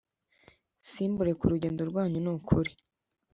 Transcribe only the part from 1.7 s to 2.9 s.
rwanyu nukuri